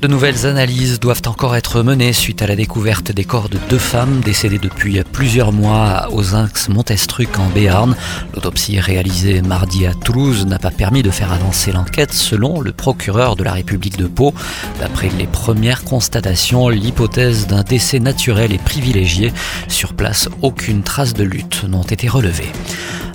De 0.00 0.06
nouvelles 0.06 0.46
analyses 0.46 1.00
doivent 1.00 1.22
encore 1.26 1.56
être 1.56 1.82
menées 1.82 2.12
suite 2.12 2.40
à 2.42 2.46
la 2.46 2.54
découverte 2.54 3.10
des 3.10 3.24
corps 3.24 3.48
de 3.48 3.58
deux 3.68 3.78
femmes 3.78 4.20
décédées 4.20 4.60
depuis 4.60 5.02
plusieurs 5.10 5.50
mois 5.50 6.06
aux 6.12 6.36
Inx 6.36 6.68
Montestruc 6.68 7.36
en 7.36 7.48
Béarn. 7.48 7.96
L'autopsie 8.32 8.78
réalisée 8.78 9.42
mardi 9.42 9.86
à 9.86 9.94
Toulouse 9.94 10.46
n'a 10.46 10.60
pas 10.60 10.70
permis 10.70 11.02
de 11.02 11.10
faire 11.10 11.32
avancer 11.32 11.72
l'enquête 11.72 12.12
selon 12.12 12.60
le 12.60 12.70
procureur 12.70 13.34
de 13.34 13.42
la 13.42 13.52
République 13.52 13.98
de 13.98 14.06
Pau. 14.06 14.32
D'après 14.78 15.08
les 15.18 15.26
premières 15.26 15.82
constatations, 15.82 16.68
l'hypothèse 16.68 17.48
d'un 17.48 17.64
décès 17.64 17.98
naturel 17.98 18.52
est 18.52 18.62
privilégiée. 18.62 19.32
Sur 19.66 19.94
place, 19.94 20.28
aucune 20.42 20.84
trace 20.84 21.12
de 21.12 21.24
lutte 21.24 21.64
n'ont 21.64 21.82
été 21.82 22.06
relevées. 22.06 22.52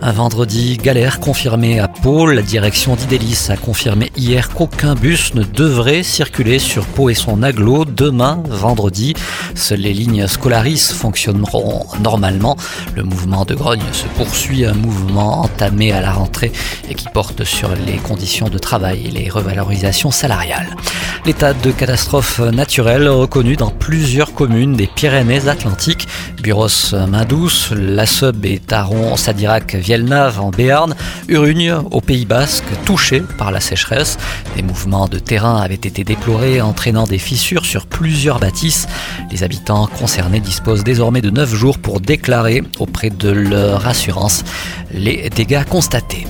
Un 0.05 0.12
vendredi 0.12 0.75
galère 0.75 1.21
confirmé 1.21 1.80
à 1.80 1.88
Pau. 1.88 2.27
La 2.27 2.41
direction 2.41 2.98
d'Idélis 2.98 3.48
a 3.48 3.55
confirmé 3.55 4.12
hier 4.17 4.49
qu'aucun 4.49 4.95
bus 4.95 5.34
ne 5.34 5.43
devrait 5.43 6.03
circuler 6.03 6.59
sur 6.59 6.85
Pau 6.85 7.09
et 7.09 7.13
son 7.13 7.41
aglo 7.41 7.85
demain, 7.85 8.43
vendredi. 8.49 9.13
Seules 9.55 9.79
les 9.79 9.93
lignes 9.93 10.27
Scolaris 10.27 10.91
fonctionneront 10.93 11.88
normalement. 12.02 12.57
Le 12.95 13.03
mouvement 13.03 13.45
de 13.45 13.55
grogne 13.55 13.79
se 13.93 14.07
poursuit, 14.17 14.66
un 14.66 14.73
mouvement 14.73 15.43
entamé 15.43 15.93
à 15.93 16.02
la 16.02 16.12
rentrée 16.12 16.51
et 16.90 16.95
qui 16.95 17.07
porte 17.07 17.45
sur 17.45 17.70
les 17.88 17.95
conditions 17.95 18.49
de 18.49 18.57
travail 18.57 19.07
et 19.07 19.12
les 19.12 19.29
revalorisations 19.29 20.12
salariales. 20.12 20.76
L'état 21.26 21.54
de 21.54 21.71
catastrophe 21.71 22.41
naturelle 22.41 23.07
reconnu 23.07 23.55
dans 23.55 23.71
plusieurs 23.71 24.34
communes 24.34 24.76
des 24.76 24.88
Pyrénées-Atlantiques. 24.88 26.10
Buros, 26.41 26.67
Main-Douce, 26.91 27.71
La 27.71 28.05
Sub 28.05 28.43
et 28.45 28.60
Taron, 28.60 29.15
Sadirac, 29.15 29.77
En 29.94 30.49
Béarn, 30.49 30.96
Urugne 31.27 31.72
au 31.91 32.02
Pays 32.02 32.26
Basque, 32.26 32.63
touché 32.84 33.22
par 33.38 33.52
la 33.52 33.60
sécheresse. 33.60 34.18
Des 34.55 34.63
mouvements 34.63 35.08
de 35.08 35.20
terrain 35.20 35.58
avaient 35.62 35.76
été 35.76 36.04
déplorés, 36.04 36.62
entraînant 36.62 37.04
des 37.04 37.20
fissures 37.20 37.63
sur 37.63 37.85
plusieurs 37.85 38.40
bâtisses. 38.40 38.88
Les 39.32 39.44
habitants 39.44 39.85
concernés 39.85 40.40
disposent 40.40 40.84
désormais 40.84 41.22
de 41.22 41.30
9 41.30 41.54
jours 41.54 41.77
pour 41.77 42.00
déclarer 42.00 42.63
auprès 42.80 43.12
de 43.12 43.30
leur 43.30 43.85
assurance 43.88 44.44
les 44.91 45.30
dégâts 45.30 45.63
constatés. 45.63 46.26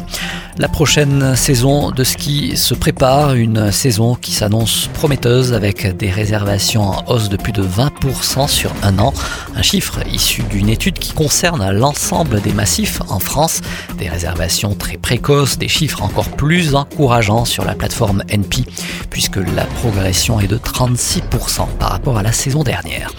La 0.60 0.68
prochaine 0.68 1.36
saison 1.36 1.90
de 1.90 2.04
ski 2.04 2.56
se 2.56 2.76
prépare, 2.76 3.34
une 3.34 3.72
saison 3.72 4.14
qui 4.14 4.32
s'annonce 4.32 4.88
prometteuse 4.94 5.52
avec 5.52 5.98
des 5.98 6.12
réservations 6.12 6.84
en 6.84 7.04
hausse 7.08 7.30
de 7.30 7.38
plus 7.38 7.54
de 7.54 7.64
20% 7.64 8.48
sur 8.48 8.72
un 8.84 9.00
an, 9.00 9.14
un 9.56 9.62
chiffre 9.64 10.00
issu 10.12 10.44
d'une 10.44 10.70
étude 10.70 11.00
qui 11.00 11.14
concerne 11.14 11.72
l'ensemble 11.72 12.40
des 12.40 12.54
massifs 12.54 13.02
en 13.10 13.18
France, 13.18 13.62
des 13.98 14.10
réservations 14.10 14.76
très 14.76 14.98
précoces, 14.98 15.58
des 15.58 15.68
chiffres 15.68 16.04
encore 16.04 16.30
plus 16.30 16.76
encourageants 16.76 17.46
sur 17.46 17.66
la 17.66 17.74
plateforme 17.74 18.24
NP, 18.30 18.64
puisque 19.10 19.38
la 19.38 19.66
progression 19.66 20.40
est 20.40 20.48
de 20.48 20.58
36% 20.58 21.68
par 21.80 21.90
rapport 21.90 22.20
à 22.20 22.24
la 22.24 22.32
saison 22.32 22.64
dernière. 22.64 23.12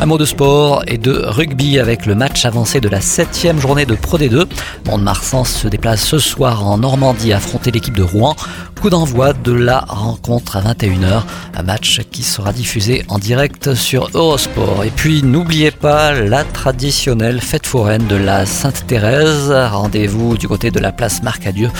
Un 0.00 0.06
mot 0.06 0.18
de 0.18 0.24
sport 0.24 0.82
et 0.86 0.98
de 0.98 1.12
rugby 1.12 1.78
avec 1.78 2.04
le 2.04 2.14
match 2.14 2.44
avancé 2.44 2.80
de 2.80 2.88
la 2.88 3.00
septième 3.00 3.60
journée 3.60 3.86
de 3.86 3.94
Pro 3.94 4.18
D2. 4.18 4.46
Mont-de-Marsan 4.86 5.44
se 5.44 5.68
déplace 5.68 6.04
ce 6.04 6.18
soir 6.18 6.66
en 6.66 6.78
Normandie 6.78 7.32
affronter 7.32 7.70
l'équipe 7.70 7.96
de 7.96 8.02
Rouen. 8.02 8.36
Coup 8.80 8.90
d'envoi 8.90 9.32
de 9.32 9.52
la 9.52 9.80
rencontre 9.80 10.56
à 10.56 10.60
21h, 10.60 11.22
un 11.56 11.62
match 11.62 12.02
qui 12.10 12.22
sera 12.22 12.52
diffusé 12.52 13.04
en 13.08 13.18
direct 13.18 13.74
sur 13.74 14.10
Eurosport. 14.12 14.84
Et 14.84 14.90
puis 14.90 15.22
n'oubliez 15.22 15.70
pas 15.70 16.12
la 16.12 16.44
traditionnelle 16.44 17.40
fête 17.40 17.66
foraine 17.66 18.06
de 18.06 18.16
la 18.16 18.44
Sainte-Thérèse. 18.46 19.50
Rendez-vous 19.50 20.36
du 20.36 20.48
côté 20.48 20.70
de 20.70 20.80
la 20.80 20.92
place 20.92 21.22
Marcadieu 21.22 21.70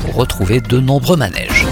pour 0.00 0.14
retrouver 0.14 0.60
de 0.60 0.78
nombreux 0.78 1.16
manèges. 1.16 1.66